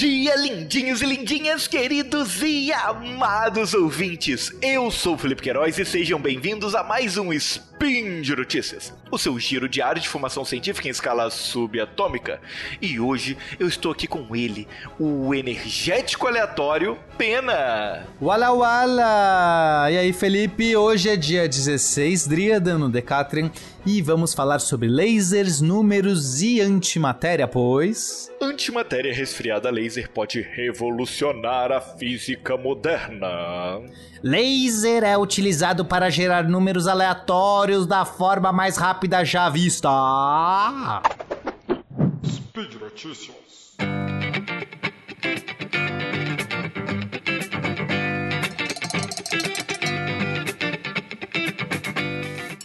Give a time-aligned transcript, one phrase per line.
[0.00, 4.50] dia, lindinhos e lindinhas, queridos e amados ouvintes.
[4.62, 7.30] Eu sou o Felipe Queiroz e sejam bem-vindos a mais um
[7.80, 12.38] Spin de Notícias, o seu giro diário de informação científica em escala subatômica.
[12.80, 14.68] E hoje eu estou aqui com ele,
[14.98, 18.06] o energético aleatório Pena.
[18.20, 19.90] Wala wala!
[19.90, 20.76] E aí, Felipe?
[20.76, 23.48] Hoje é dia 16, Dríada no Decathlon,
[23.86, 28.30] e vamos falar sobre lasers, números e antimatéria, pois.
[28.42, 33.80] Antimatéria resfriada laser pode revolucionar a física moderna.
[34.22, 39.88] Laser é utilizado para gerar números aleatórios da forma mais rápida já vista.
[42.24, 43.49] Speed Notícias.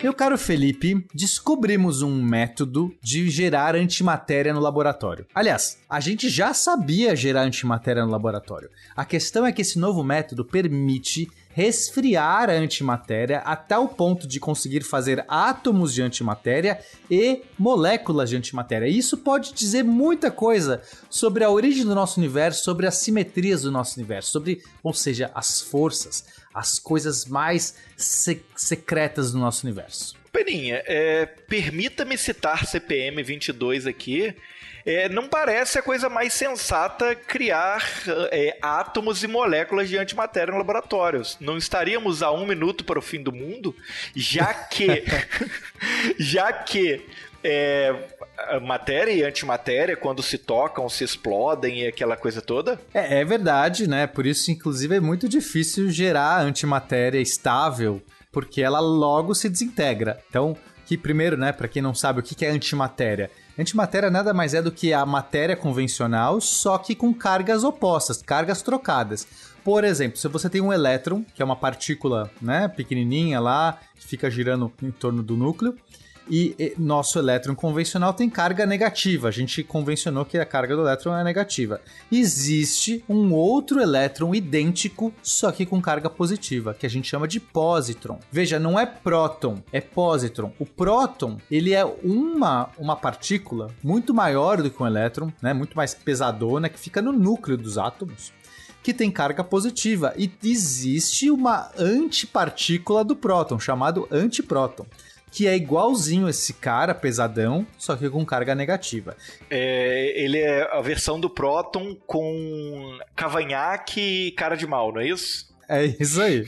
[0.05, 5.25] Meu caro Felipe, descobrimos um método de gerar antimatéria no laboratório.
[5.33, 8.69] Aliás, a gente já sabia gerar antimatéria no laboratório.
[8.95, 14.39] A questão é que esse novo método permite resfriar a antimatéria até o ponto de
[14.39, 18.87] conseguir fazer átomos de antimatéria e moléculas de antimatéria.
[18.87, 23.71] Isso pode dizer muita coisa sobre a origem do nosso universo, sobre as simetrias do
[23.71, 30.15] nosso universo, sobre, ou seja, as forças, as coisas mais se secretas do nosso universo.
[30.31, 34.33] Peninha, é, permita-me citar CPM 22 aqui.
[34.85, 37.83] É, não parece a coisa mais sensata criar
[38.31, 41.37] é, átomos e moléculas de antimatéria em laboratórios.
[41.41, 43.75] Não estaríamos a um minuto para o fim do mundo,
[44.15, 45.03] já que,
[46.19, 47.03] já que
[47.43, 47.95] é,
[48.61, 52.79] matéria e antimatéria, quando se tocam, se explodem e aquela coisa toda?
[52.93, 54.07] É, é verdade, né?
[54.07, 60.19] Por isso, inclusive, é muito difícil gerar antimatéria estável, porque ela logo se desintegra.
[60.29, 64.53] Então, que primeiro, né, para quem não sabe o que é antimatéria, Antimatéria nada mais
[64.53, 69.25] é do que a matéria convencional, só que com cargas opostas, cargas trocadas.
[69.63, 74.05] Por exemplo, se você tem um elétron, que é uma partícula né, pequenininha lá, que
[74.05, 75.73] fica girando em torno do núcleo,
[76.29, 79.27] e, nosso elétron convencional tem carga negativa.
[79.27, 81.81] A gente convencionou que a carga do elétron é negativa.
[82.11, 87.39] Existe um outro elétron idêntico, só que com carga positiva, que a gente chama de
[87.39, 88.19] positron.
[88.31, 90.51] Veja, não é próton, é positron.
[90.59, 95.53] O próton, ele é uma, uma partícula muito maior do que um elétron, né?
[95.53, 98.33] Muito mais pesadona, que fica no núcleo dos átomos
[98.85, 104.85] que tem carga positiva e existe uma antipartícula do próton chamado antipróton
[105.35, 109.17] que é igualzinho esse cara pesadão, só que com carga negativa.
[109.49, 115.07] É, ele é a versão do Proton com cavanhaque e cara de mal, não é
[115.09, 115.53] isso?
[115.67, 116.45] É isso aí.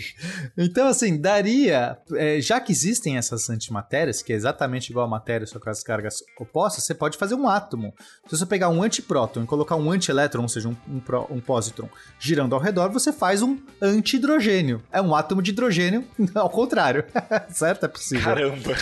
[0.58, 1.98] Então, assim, daria.
[2.14, 5.84] É, já que existem essas antimatérias, que é exatamente igual a matéria, só com as
[5.84, 7.94] cargas opostas, você pode fazer um átomo.
[8.26, 11.02] Se você pegar um antipróton e colocar um antielétron, ou seja, um, um,
[11.36, 11.90] um positron,
[12.20, 14.82] girando ao redor, você faz um antihidrogênio.
[14.92, 16.06] É um átomo de hidrogênio,
[16.36, 17.04] ao contrário.
[17.52, 17.86] certo?
[17.86, 18.26] É possível.
[18.26, 18.76] Caramba!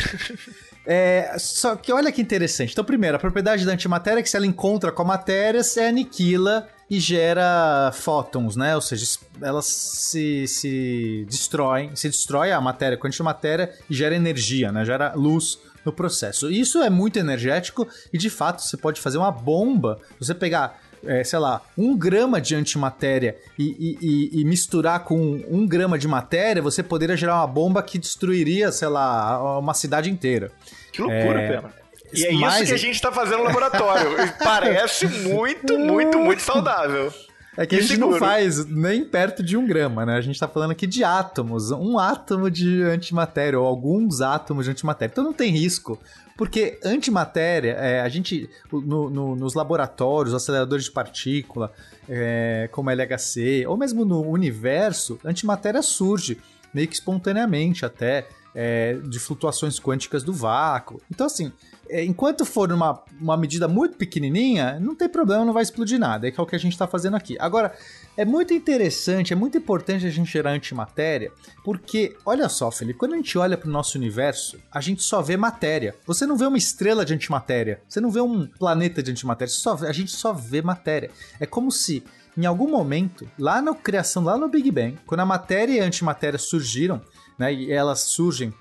[0.86, 2.72] É, só que olha que interessante.
[2.72, 5.82] Então, primeiro, a propriedade da antimatéria é que se ela encontra com a matéria, você
[5.82, 8.76] aniquila e gera fótons, né?
[8.76, 9.06] Ou seja,
[9.42, 14.86] elas se, se destroem, se destrói a matéria com a antimatéria e gera energia, né?
[14.86, 16.50] Gera luz no processo.
[16.52, 20.00] Isso é muito energético e de fato você pode fazer uma bomba.
[20.20, 25.68] Você pegar é, sei lá, um grama de antimatéria e, e, e, misturar com um
[25.68, 30.52] grama de matéria, você poderia gerar uma bomba que destruiria, sei lá, uma cidade inteira.
[30.92, 31.48] Que loucura, é...
[31.48, 31.85] Pena.
[32.14, 34.12] E é isso que a gente está fazendo no laboratório.
[34.44, 37.12] Parece muito, muito, muito saudável.
[37.58, 38.12] É que a gente seguro.
[38.12, 40.18] não faz nem perto de um grama, né?
[40.18, 44.72] A gente tá falando aqui de átomos, um átomo de antimatéria, ou alguns átomos de
[44.72, 45.12] antimatéria.
[45.12, 45.98] Então não tem risco.
[46.38, 51.72] Porque antimatéria, é, a gente, no, no, nos laboratórios, aceleradores de partícula,
[52.10, 56.38] é, como LHC, ou mesmo no universo, antimatéria surge
[56.74, 61.02] meio que espontaneamente até, é, de flutuações quânticas do vácuo.
[61.10, 61.54] Então, assim,
[61.90, 66.28] enquanto for uma, uma medida muito pequenininha, não tem problema, não vai explodir nada.
[66.28, 67.36] É que é o que a gente está fazendo aqui.
[67.40, 67.74] Agora,
[68.18, 71.32] é muito interessante, é muito importante a gente gerar antimatéria,
[71.64, 75.22] porque, olha só, Felipe, quando a gente olha para o nosso universo, a gente só
[75.22, 75.96] vê matéria.
[76.06, 79.74] Você não vê uma estrela de antimatéria, você não vê um planeta de antimatéria, só,
[79.76, 81.12] a gente só vê matéria.
[81.40, 82.04] É como se
[82.38, 85.86] em algum momento, lá na criação, lá no Big Bang, quando a matéria e a
[85.86, 87.02] antimatéria surgiram,
[87.40, 88.54] né, e elas surgem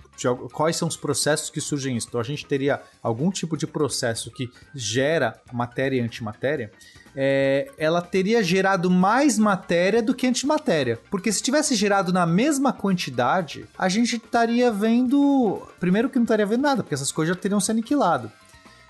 [0.52, 2.08] quais são os processos que surgem isso.
[2.08, 6.70] Então a gente teria algum tipo de processo que gera matéria e antimatéria.
[7.16, 10.98] É, ela teria gerado mais matéria do que antimatéria.
[11.10, 15.62] Porque se tivesse gerado na mesma quantidade, a gente estaria vendo.
[15.78, 18.30] Primeiro que não estaria vendo nada, porque essas coisas já teriam se aniquilado.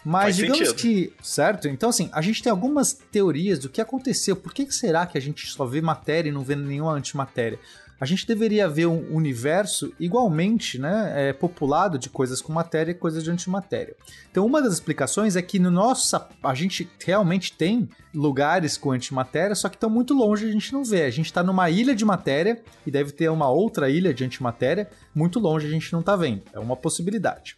[0.05, 0.77] Mas Faz digamos sentido.
[0.77, 1.67] que, certo?
[1.67, 4.37] Então, assim, a gente tem algumas teorias do que aconteceu.
[4.37, 7.59] Por que que será que a gente só vê matéria e não vê nenhuma antimatéria?
[8.01, 12.95] A gente deveria ver um universo igualmente né, é, populado de coisas com matéria e
[12.95, 13.95] coisas de antimatéria.
[14.31, 19.55] Então, uma das explicações é que no nosso, a gente realmente tem lugares com antimatéria,
[19.55, 21.05] só que estão muito longe a gente não vê.
[21.05, 24.89] A gente está numa ilha de matéria e deve ter uma outra ilha de antimatéria
[25.15, 26.43] muito longe a gente não está vendo.
[26.53, 27.57] É uma possibilidade.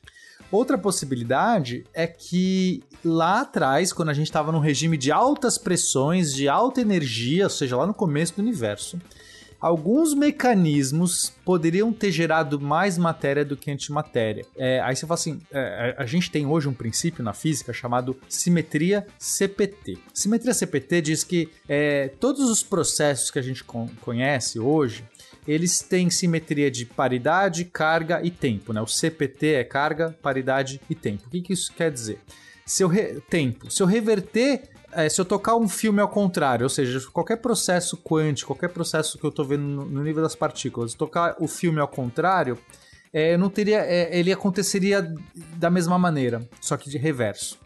[0.50, 6.32] Outra possibilidade é que lá atrás, quando a gente estava num regime de altas pressões,
[6.32, 8.98] de alta energia, ou seja, lá no começo do universo,
[9.60, 14.44] alguns mecanismos poderiam ter gerado mais matéria do que antimatéria.
[14.56, 18.16] É, aí você fala assim: é, a gente tem hoje um princípio na física chamado
[18.28, 19.98] simetria CPT.
[20.12, 25.04] Simetria CPT diz que é, todos os processos que a gente con conhece hoje
[25.46, 28.72] eles têm simetria de paridade, carga e tempo.
[28.72, 28.80] Né?
[28.80, 31.24] O CPT é carga, paridade e tempo.
[31.26, 32.18] O que, que isso quer dizer?
[32.64, 33.20] Se eu re...
[33.30, 33.70] Tempo.
[33.70, 37.96] Se eu reverter é, se eu tocar um filme ao contrário, ou seja, qualquer processo
[37.98, 41.78] quântico, qualquer processo que eu estou vendo no, no, nível das partículas, tocar o filme
[41.78, 42.58] ao contrário,
[43.12, 45.14] é, não teria, é, ele aconteceria
[45.56, 47.58] da mesma maneira, só que de reverso.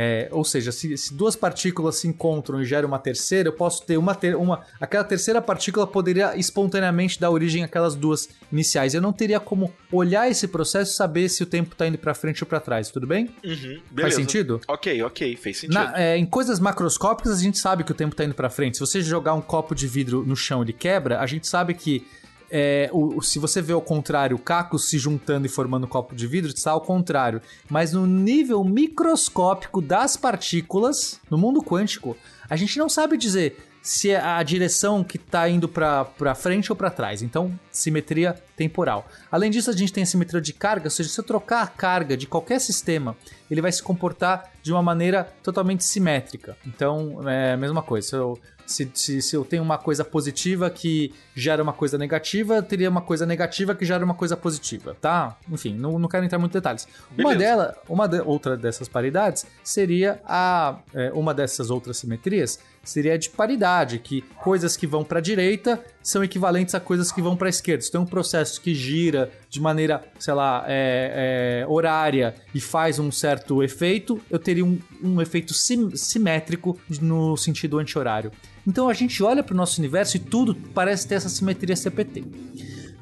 [0.00, 3.84] É, ou seja, se, se, duas partículas se encontram e geram uma terceira, eu posso
[3.84, 4.62] ter uma, ter, uma.
[4.80, 8.94] Aquela terceira partícula poderia espontaneamente dar origem àquelas duas iniciais.
[8.94, 12.14] Eu não teria como olhar esse processo e saber se o tempo está indo para
[12.14, 13.28] frente ou para trás, tudo bem?
[13.44, 14.60] Uhum, Faz sentido?
[14.68, 15.74] Ok, ok, fez sentido.
[15.74, 18.76] Na, é, em coisas macroscópicas, a gente sabe que o tempo está indo para frente.
[18.76, 21.74] Se você jogar um copo de vidro no chão e ele quebra, a gente sabe
[21.74, 22.06] que
[22.50, 26.26] é, o, se você vê ao contrário, cacos se juntando e formando um copo de
[26.26, 27.42] vidro, está ao contrário.
[27.68, 32.16] Mas no nível microscópico das partículas, no mundo quântico,
[32.48, 36.76] a gente não sabe dizer se é a direção que está indo para frente ou
[36.76, 37.22] para trás.
[37.22, 39.08] Então, simetria temporal.
[39.30, 41.66] Além disso, a gente tem a simetria de carga, ou seja, se eu trocar a
[41.66, 43.16] carga de qualquer sistema,
[43.50, 46.56] ele vai se comportar de uma maneira totalmente simétrica.
[46.66, 48.08] Então, é a mesma coisa.
[48.08, 52.56] Se eu, se, se, se eu tenho uma coisa positiva que gera uma coisa negativa,
[52.56, 55.36] eu teria uma coisa negativa que gera uma coisa positiva, tá?
[55.50, 56.86] Enfim, não, não quero entrar em muitos detalhes.
[57.10, 57.28] Beleza.
[57.28, 63.18] Uma dela, uma de, outra dessas paridades seria a é, uma dessas outras simetrias seria
[63.18, 67.36] de paridade, que coisas que vão para a direita são equivalentes a coisas que vão
[67.36, 67.82] para a esquerda.
[67.82, 72.98] Se tem um processo que gira de maneira, sei lá, é, é, horária e faz
[72.98, 78.32] um certo efeito, eu teria um, um efeito sim, simétrico no sentido anti-horário.
[78.66, 82.24] Então a gente olha para o nosso universo e tudo parece ter essa simetria CPT.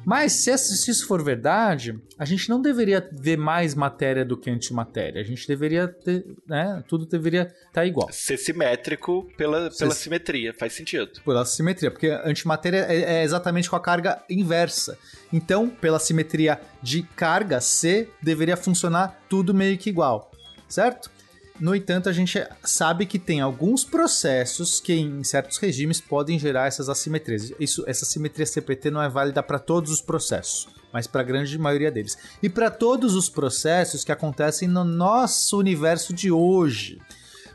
[0.07, 4.49] Mas se, se, isso for verdade, a gente não deveria ver mais matéria do que
[4.49, 5.21] antimatéria.
[5.21, 6.81] A gente deveria ter, né?
[6.87, 8.07] Tudo deveria estar tá igual.
[8.09, 10.03] Ser simétrico pela, pela Ser...
[10.03, 11.19] simetria, faz sentido.
[11.25, 14.97] Pela simetria, porque antimatéria é, é exatamente com a carga inversa.
[15.33, 20.31] Então, pela simetria de carga, C deveria funcionar tudo meio que igual,
[20.69, 21.11] certo?
[21.59, 26.67] No entanto, a gente sabe que tem alguns processos que em certos regimes podem gerar
[26.67, 27.51] essas assimetrias.
[27.59, 31.57] Isso, essa simetria CPT não é válida para todos os processos, mas para a grande
[31.57, 32.15] maioria deles.
[32.43, 37.01] E para todos os processos que acontecem no nosso universo de hoje.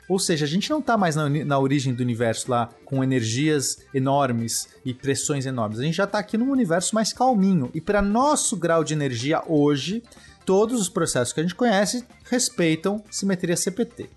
[0.08, 3.78] Ou seja, a gente não está mais na, na, origem do universo lá com energias
[3.94, 5.78] enormes e pressões enormes.
[5.78, 7.70] A gente já está aqui num universo mais calminho.
[7.72, 10.02] E para nosso grau de energia hoje,
[10.44, 14.10] todos os processos que a gente conhece respeitam simetria CPT.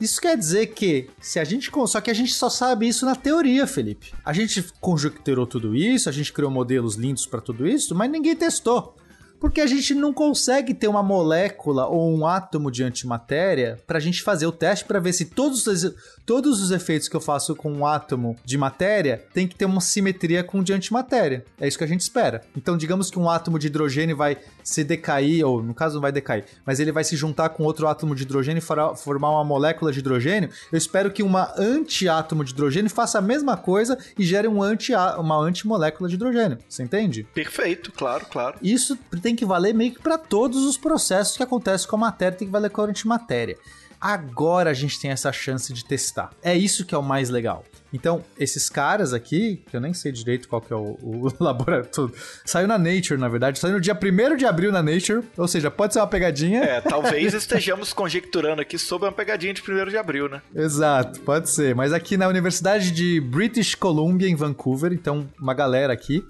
[0.00, 3.16] Isso quer dizer que se a gente só que a gente só sabe isso na
[3.16, 4.12] teoria, Felipe.
[4.24, 8.36] A gente conjecturou tudo isso, a gente criou modelos lindos para tudo isso, mas ninguém
[8.36, 8.94] testou.
[9.40, 14.00] Porque a gente não consegue ter uma molécula ou um átomo de antimatéria para a
[14.00, 15.94] gente fazer o teste para ver se todos os,
[16.26, 19.80] todos os efeitos que eu faço com um átomo de matéria tem que ter uma
[19.80, 21.44] simetria com o de antimatéria.
[21.60, 22.42] É isso que a gente espera.
[22.56, 26.12] Então, digamos que um átomo de hidrogênio vai se decair, ou no caso não vai
[26.12, 29.92] decair, mas ele vai se juntar com outro átomo de hidrogênio e formar uma molécula
[29.92, 30.50] de hidrogênio.
[30.70, 34.92] Eu espero que uma antiátomo de hidrogênio faça a mesma coisa e gere um anti
[35.18, 36.58] uma antimolécula de hidrogênio.
[36.68, 37.26] Você entende?
[37.34, 38.58] Perfeito, claro, claro.
[38.62, 42.36] Isso tem que valer meio que para todos os processos que acontecem com a matéria,
[42.36, 43.56] tem que valer com a antimatéria.
[44.00, 46.30] Agora a gente tem essa chance de testar.
[46.42, 47.64] É isso que é o mais legal.
[47.92, 52.14] Então, esses caras aqui, que eu nem sei direito qual que é o, o laboratório,
[52.44, 55.70] saiu na Nature, na verdade, saiu no dia 1 de abril na Nature, ou seja,
[55.70, 56.62] pode ser uma pegadinha.
[56.62, 60.42] É, talvez estejamos conjecturando aqui sobre uma pegadinha de 1 de abril, né?
[60.54, 61.74] Exato, pode ser.
[61.74, 66.22] Mas aqui na Universidade de British Columbia, em Vancouver, então uma galera aqui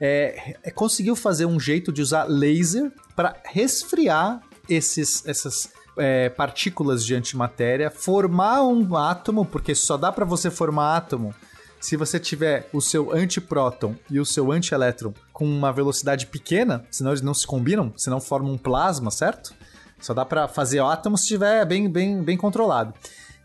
[0.00, 7.14] é, conseguiu fazer um jeito de usar laser para resfriar esses, essas é, partículas de
[7.14, 11.34] antimatéria, formar um átomo, porque só dá para você formar átomo
[11.80, 17.10] se você tiver o seu antipróton e o seu antielétron com uma velocidade pequena, senão
[17.10, 19.54] eles não se combinam, senão formam um plasma, certo?
[20.00, 22.94] Só dá para fazer átomos se estiver bem, bem, bem controlado.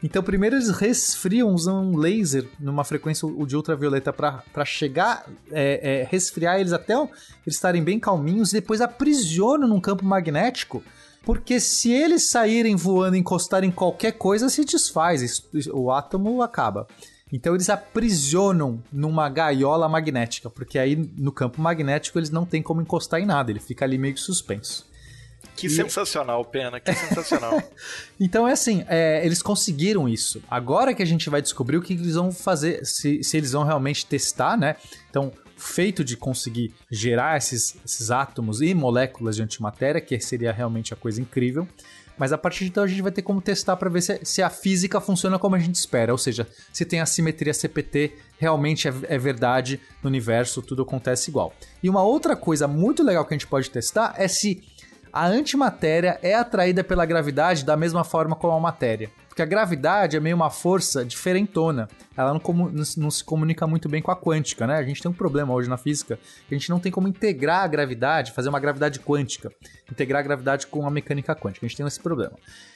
[0.01, 6.07] Então, primeiro eles resfriam, usam um laser numa frequência de ultravioleta para chegar, é, é,
[6.09, 7.09] resfriar eles até eles
[7.47, 10.81] estarem bem calminhos, e depois aprisionam num campo magnético.
[11.23, 16.87] Porque se eles saírem voando e encostarem em qualquer coisa, se desfaz, o átomo acaba.
[17.31, 22.81] Então eles aprisionam numa gaiola magnética, porque aí no campo magnético eles não têm como
[22.81, 24.88] encostar em nada, ele fica ali meio suspenso.
[25.59, 25.69] Que e...
[25.69, 27.61] sensacional, Pena, que sensacional.
[28.19, 30.41] então é assim, é, eles conseguiram isso.
[30.49, 33.63] Agora que a gente vai descobrir o que eles vão fazer, se, se eles vão
[33.63, 34.75] realmente testar, né?
[35.09, 40.93] Então, feito de conseguir gerar esses, esses átomos e moléculas de antimatéria, que seria realmente
[40.93, 41.67] a coisa incrível.
[42.17, 44.41] Mas a partir de então a gente vai ter como testar para ver se, se,
[44.41, 48.89] a física funciona como a gente espera, ou seja, se tem a simetria CPT realmente
[48.89, 51.53] é, é, verdade no universo, tudo acontece igual.
[51.81, 54.61] E uma outra coisa muito legal que a gente pode testar é se
[55.11, 59.09] a antimatéria é atraída pela gravidade da mesma forma como a matéria.
[59.39, 61.87] Porque a gravidade é meio uma força diferentona.
[62.17, 64.75] Ela não, não, não, se comunica muito bem com a quântica, né?
[64.75, 66.19] A gente tem um problema hoje na física.
[66.49, 69.49] A gente não tem como integrar a gravidade, fazer uma gravidade quântica.
[69.89, 71.65] Integrar a gravidade com a mecânica quântica.
[71.65, 72.33] A gente tem esse problema.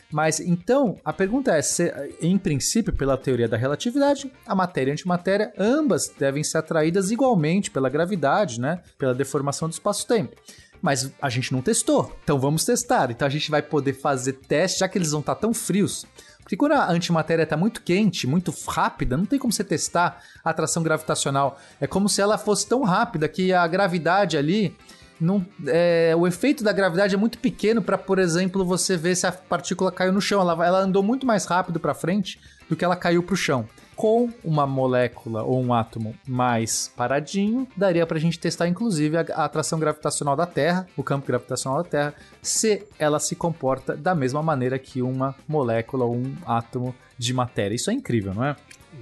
[0.09, 4.91] Mas então, a pergunta é: se, em princípio, pela teoria da relatividade, a matéria e
[4.91, 8.81] a antimatéria, ambas devem ser atraídas igualmente pela gravidade, né?
[8.97, 10.37] Pela deformação do espaço-tempo
[10.83, 12.13] mas a gente não testou.
[12.25, 13.09] Então vamos testar.
[13.09, 16.05] Então a gente vai poder fazer teste, já que eles vão estar tão frios.
[16.39, 20.49] Porque quando a antimatéria está muito quente, muito rápida, não tem como você testar a
[20.49, 21.57] atração gravitacional.
[21.79, 24.75] É como se ela fosse tão rápida que a gravidade ali.
[25.21, 29.25] Não, é, o efeito da gravidade é muito pequeno para, por exemplo, você ver se
[29.25, 30.41] a partícula caiu no chão.
[30.41, 33.69] Ela, ela andou muito mais rápido para frente do que ela caiu para o chão
[33.95, 39.21] com uma molécula ou um átomo mais paradinho, daria para a gente testar inclusive a,
[39.21, 44.41] atração gravitacional da Terra, o campo gravitacional da Terra, se ela se comporta da mesma
[44.41, 47.75] maneira que uma molécula ou um átomo de matéria.
[47.75, 48.55] Isso é incrível, não é?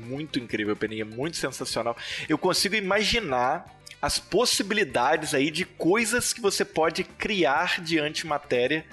[0.07, 1.95] Muito incrível, Peninha, muito sensacional.
[2.29, 3.65] Eu consigo imaginar
[4.01, 8.83] as possibilidades aí de coisas que você pode criar de antimatéria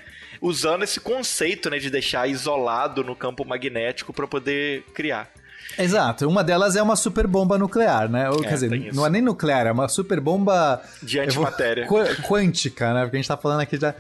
[0.41, 5.31] usando esse conceito né, de deixar isolado no campo magnético para poder criar.
[5.77, 6.29] Exato.
[6.29, 8.31] Uma delas é uma super bomba nuclear, né?
[8.31, 10.81] Ou, é, quer dizer, não é nem nuclear, é uma super bomba.
[11.03, 11.87] De antimatéria.
[11.87, 12.05] Vou...
[12.27, 13.03] quântica, né?
[13.03, 13.95] Porque a gente tá falando aqui já.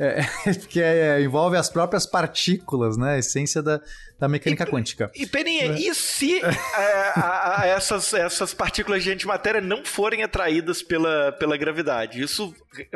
[0.00, 0.22] É,
[0.58, 3.16] porque é, envolve as próprias partículas, né?
[3.16, 3.82] A essência da,
[4.18, 5.10] da mecânica e, quântica.
[5.14, 5.78] E, Peninha, é.
[5.78, 6.48] e se é,
[7.14, 12.22] a, a, essas, essas partículas de antimatéria não forem atraídas pela, pela gravidade?
[12.22, 12.54] Isso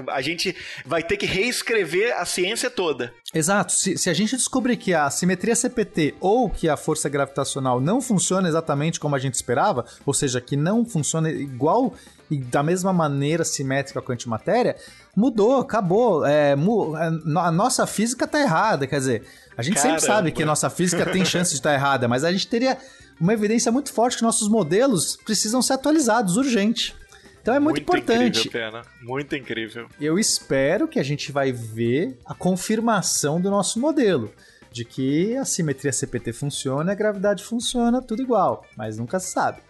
[0.09, 0.57] a gente
[0.87, 3.13] vai ter que reescrever a ciência toda.
[3.35, 3.73] Exato.
[3.73, 8.01] Se, se a gente descobrir que a simetria CPT ou que a força gravitacional não
[8.01, 11.93] funciona exatamente como a gente esperava, ou seja, que não funciona igual
[12.35, 14.77] e da mesma maneira simétrica com a antimatéria,
[15.17, 16.27] mudou, acabou.
[16.27, 19.23] É, a nossa física está errada, quer dizer
[19.57, 20.01] a gente Caramba.
[20.01, 22.77] sempre sabe que a nossa física tem chance de estar errada, mas a gente teria
[23.21, 26.95] uma evidência muito forte que nossos modelos precisam ser atualizados urgente.
[27.41, 28.49] Então é muito, muito importante.
[28.49, 28.83] Incrível, Pena.
[29.03, 29.87] Muito incrível.
[30.01, 34.33] Eu espero que a gente vai ver a confirmação do nosso modelo
[34.75, 39.63] de que a simetria CPT funciona, a gravidade funciona, tudo igual, mas nunca se sabe.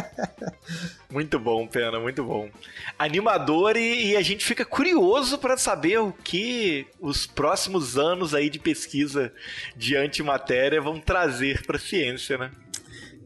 [1.10, 2.50] muito bom, Pena, muito bom.
[2.98, 8.50] Animador e, e a gente fica curioso para saber o que os próximos anos aí
[8.50, 9.32] de pesquisa
[9.74, 12.50] de antimatéria vão trazer para a ciência, né?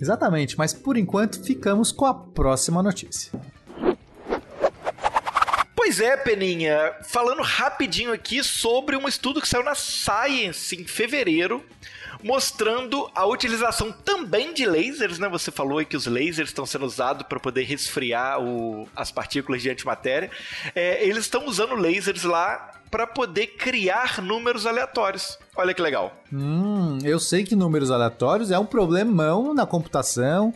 [0.01, 3.33] Exatamente, mas por enquanto ficamos com a próxima notícia.
[5.87, 6.97] Pois é, Peninha.
[7.05, 11.65] Falando rapidinho aqui sobre um estudo que saiu na Science em fevereiro,
[12.25, 15.29] mostrando a utilização também de lasers, né?
[15.29, 19.63] Você falou aí que os lasers estão sendo usados para poder resfriar o, as partículas
[19.63, 20.29] de antimatéria.
[20.75, 25.39] É, eles estão usando lasers lá para poder criar números aleatórios.
[25.55, 26.21] Olha que legal.
[26.33, 30.53] Hum, eu sei que números aleatórios é um problemão na computação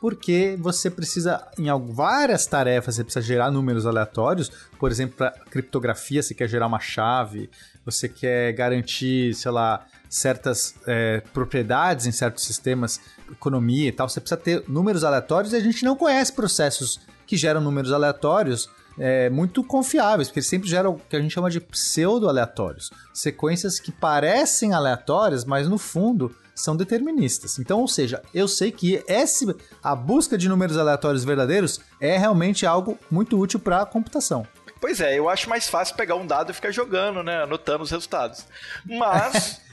[0.00, 4.50] porque você precisa, em várias tarefas, você precisa gerar números aleatórios.
[4.78, 7.50] Por exemplo, para criptografia, você quer gerar uma chave,
[7.84, 13.00] você quer garantir, sei lá, certas é, propriedades em certos sistemas,
[13.30, 14.08] economia e tal.
[14.08, 18.70] Você precisa ter números aleatórios e a gente não conhece processos que geram números aleatórios
[18.98, 22.90] é, muito confiáveis, porque eles sempre geram o que a gente chama de pseudo-aleatórios.
[23.12, 27.58] Sequências que parecem aleatórias, mas no fundo são deterministas.
[27.58, 32.66] Então, ou seja, eu sei que esse, a busca de números aleatórios verdadeiros é realmente
[32.66, 34.46] algo muito útil para a computação.
[34.80, 37.42] Pois é, eu acho mais fácil pegar um dado e ficar jogando, né?
[37.42, 38.44] Anotando os resultados.
[38.86, 39.60] Mas.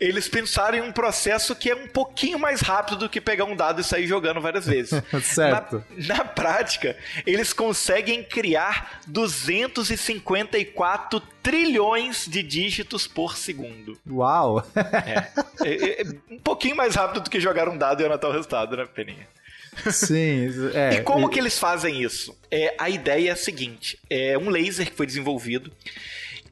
[0.00, 3.54] eles pensaram em um processo que é um pouquinho mais rápido do que pegar um
[3.54, 5.00] dado e sair jogando várias vezes.
[5.22, 5.84] certo.
[5.90, 13.98] Na, na prática, eles conseguem criar 254 trilhões de dígitos por segundo.
[14.08, 14.66] Uau!
[14.74, 15.28] É,
[15.64, 18.74] é, é um pouquinho mais rápido do que jogar um dado e anotar o resultado,
[18.76, 19.28] né, Peninha?
[19.90, 20.94] Sim, é.
[20.94, 22.34] E como que eles fazem isso?
[22.50, 25.70] É, a ideia é a seguinte: é um laser que foi desenvolvido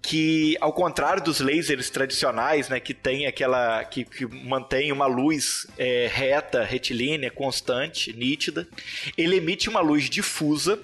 [0.00, 5.66] que ao contrário dos lasers tradicionais, né, que tem aquela que, que mantém uma luz
[5.76, 8.66] é, reta, retilínea, constante, nítida,
[9.16, 10.78] ele emite uma luz difusa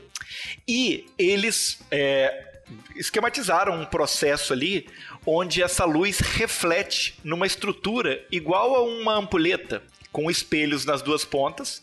[0.67, 2.55] e eles é,
[2.97, 4.87] esquematizaram um processo ali
[5.25, 11.83] onde essa luz reflete numa estrutura igual a uma ampulheta com espelhos nas duas pontas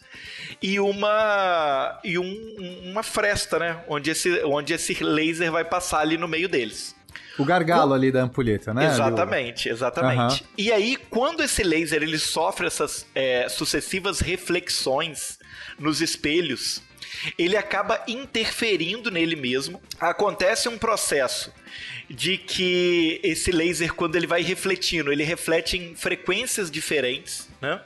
[0.62, 6.18] e uma e um, uma fresta, né, onde esse, onde esse laser vai passar ali
[6.18, 6.96] no meio deles.
[7.38, 8.86] O gargalo ali da ampulheta, né?
[8.88, 10.42] Exatamente, exatamente.
[10.42, 10.50] Uhum.
[10.58, 15.40] E aí, quando esse laser ele sofre essas é, sucessivas reflexões
[15.80, 16.82] nos espelhos,
[17.38, 19.82] ele acaba interferindo nele mesmo.
[20.00, 21.52] Acontece um processo
[22.10, 27.82] de que esse laser, quando ele vai refletindo, ele reflete em frequências diferentes, né?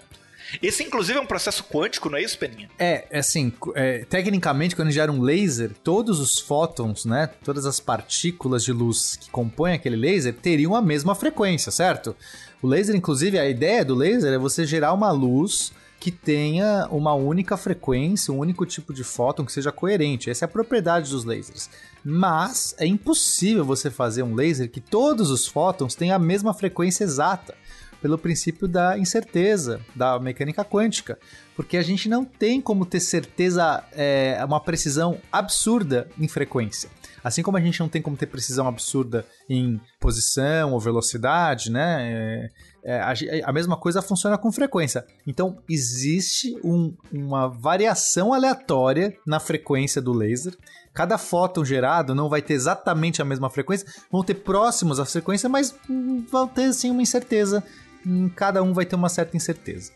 [0.62, 2.70] Esse, inclusive, é um processo quântico, não é isso, Peninha?
[2.78, 7.80] É, é, assim, é, tecnicamente, quando gera um laser, todos os fótons, né, todas as
[7.80, 12.16] partículas de luz que compõem aquele laser teriam a mesma frequência, certo?
[12.62, 17.14] O laser, inclusive, a ideia do laser é você gerar uma luz que tenha uma
[17.14, 20.30] única frequência, um único tipo de fóton que seja coerente.
[20.30, 21.70] Essa é a propriedade dos lasers.
[22.04, 27.04] Mas é impossível você fazer um laser que todos os fótons tenham a mesma frequência
[27.04, 27.56] exata
[28.06, 31.18] pelo princípio da incerteza, da mecânica quântica.
[31.56, 36.88] Porque a gente não tem como ter certeza, é, uma precisão absurda em frequência.
[37.24, 42.52] Assim como a gente não tem como ter precisão absurda em posição ou velocidade, né?
[42.84, 43.14] É, é, a,
[43.50, 45.04] a, mesma coisa funciona com frequência.
[45.26, 50.56] Então, existe um, uma variação aleatória na frequência do laser.
[50.94, 55.50] Cada fóton gerado não vai ter exatamente a mesma frequência, vão ter próximos à frequência,
[55.50, 55.76] mas
[56.32, 57.64] vão ter sim uma incerteza
[58.06, 59.92] em cada um vai ter uma certa incerteza.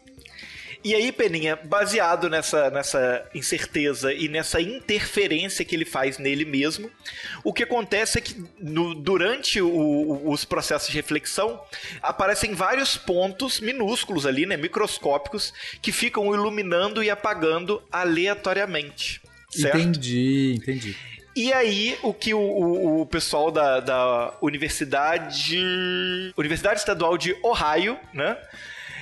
[0.82, 6.90] E aí, Peninha, baseado nessa, nessa incerteza e nessa interferência que ele faz nele mesmo,
[7.44, 11.62] o que acontece é que no, durante o, os processos de reflexão
[12.02, 19.22] aparecem vários pontos minúsculos ali, né, microscópicos, que ficam iluminando e apagando aleatoriamente.
[19.50, 19.78] Certo?
[19.78, 20.96] Entendi, entendi.
[21.36, 25.58] E aí, o que o, o, o pessoal da, da Universidade.
[26.38, 28.38] Universidade Estadual de Ohio, né?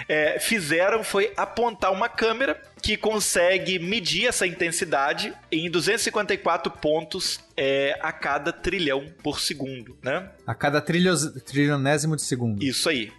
[0.08, 7.98] É, fizeram foi apontar uma câmera que consegue medir essa intensidade em 254 pontos é,
[8.02, 10.30] a cada trilhão por segundo, né?
[10.46, 12.64] A cada trilionésimo de segundo.
[12.64, 13.12] Isso aí.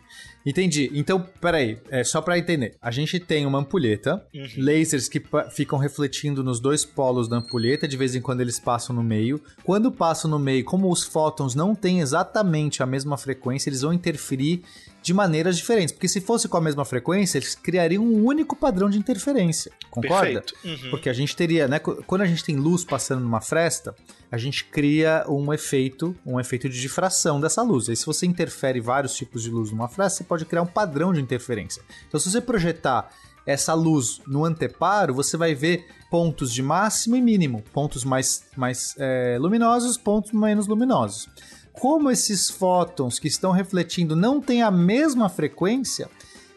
[0.48, 0.90] Entendi.
[0.94, 2.74] Então, peraí, é só para entender.
[2.80, 4.48] A gente tem uma ampulheta, uhum.
[4.56, 8.96] lasers que ficam refletindo nos dois polos da ampulheta, de vez em quando eles passam
[8.96, 9.42] no meio.
[9.62, 13.92] Quando passam no meio, como os fótons não têm exatamente a mesma frequência, eles vão
[13.92, 14.62] interferir
[15.08, 15.90] de maneiras diferentes.
[15.90, 19.72] Porque se fosse com a mesma frequência, eles criariam um único padrão de interferência.
[19.90, 20.44] Concorda?
[20.62, 20.90] Uhum.
[20.90, 21.78] Porque a gente teria, né?
[21.78, 23.94] Quando a gente tem luz passando numa fresta,
[24.30, 27.88] a gente cria um efeito, um efeito de difração dessa luz.
[27.88, 31.10] Aí se você interfere vários tipos de luz numa fresta, você pode criar um padrão
[31.12, 31.82] de interferência.
[32.06, 33.10] Então se você projetar
[33.46, 38.94] essa luz no anteparo, você vai ver pontos de máximo e mínimo, pontos mais, mais
[38.98, 41.30] é, luminosos, pontos menos luminosos
[41.78, 46.08] como esses fótons que estão refletindo não têm a mesma frequência,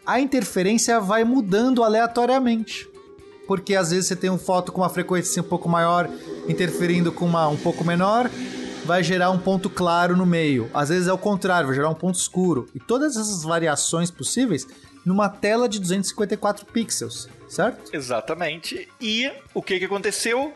[0.06, 2.90] a interferência vai mudando aleatoriamente.
[3.48, 6.10] Porque às vezes você tem um fóton com uma frequência um pouco maior
[6.48, 8.30] interferindo com uma um pouco menor,
[8.86, 10.70] vai gerar um ponto claro no meio.
[10.74, 12.68] Às vezes é o contrário, vai gerar um ponto escuro.
[12.74, 14.66] E todas essas variações possíveis
[15.06, 17.96] numa tela de 254 pixels, certo?
[17.96, 18.88] Exatamente.
[19.00, 20.54] E o que, que aconteceu?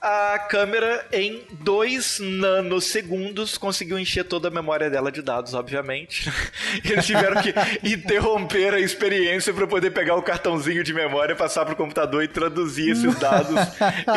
[0.00, 6.30] A câmera, em dois nanosegundos, conseguiu encher toda a memória dela de dados, obviamente.
[6.84, 11.74] Eles tiveram que interromper a experiência para poder pegar o cartãozinho de memória, passar para
[11.74, 13.56] o computador e traduzir esses dados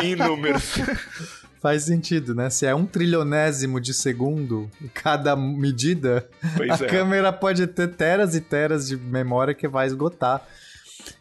[0.02, 0.74] em números.
[1.60, 2.48] Faz sentido, né?
[2.48, 6.88] Se é um trilionésimo de segundo cada medida, pois a é.
[6.88, 10.42] câmera pode ter teras e teras de memória que vai esgotar.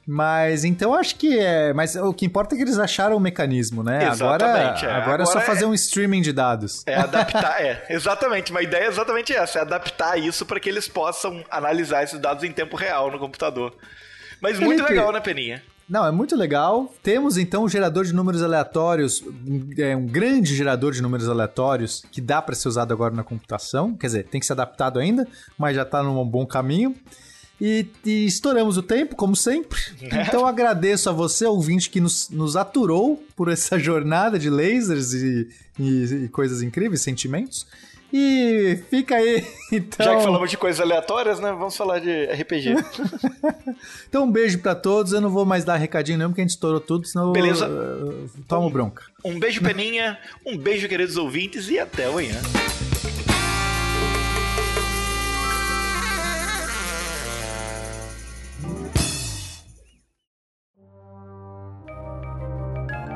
[0.06, 1.74] Mas então acho que é.
[1.74, 4.08] Mas o que importa é que eles acharam o mecanismo, né?
[4.08, 4.86] Exatamente.
[4.86, 5.02] Agora, é.
[5.02, 6.84] agora, é só fazer é, um streaming de dados.
[6.86, 7.86] É adaptar, é.
[7.90, 8.52] Exatamente.
[8.52, 12.44] Uma ideia é exatamente essa: é adaptar isso para que eles possam analisar esses dados
[12.44, 13.76] em tempo real no computador.
[14.42, 15.62] Mas Felipe, muito legal, né, Peninha?
[15.90, 16.94] Não, é muito legal.
[17.02, 19.24] Temos então um gerador de números aleatórios,
[19.76, 23.96] é um grande gerador de números aleatórios que dá para ser usado agora na computação.
[23.96, 26.96] Quer dizer, tem que ser adaptado ainda, mas já está num bom caminho.
[27.62, 29.80] E, e, estouramos o tempo, como sempre.
[30.02, 30.26] Né?
[30.30, 35.48] Então agradeço a você, ouvinte, que nos, nos aturou por essa jornada de lasers e,
[35.78, 37.68] e, e coisas incríveis, sentimentos.
[38.12, 40.06] E fica aí, então.
[40.06, 41.52] Já que falamos de coisas aleatórias, né?
[41.52, 42.74] Vamos falar de RPG.
[44.08, 45.14] então, um beijo para todos.
[45.14, 47.32] Eu não vou mais dar recadinho, não, porque a gente estourou tudo, senão.
[47.32, 47.66] Beleza.
[47.66, 49.04] Eu, uh, tomo um, bronca.
[49.24, 50.18] Um beijo, Peninha.
[50.44, 52.42] um beijo, queridos ouvintes, e até amanhã.